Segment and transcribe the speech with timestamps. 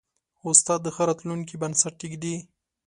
[0.51, 2.35] استاد د ښه راتلونکي بنسټ ایږدي.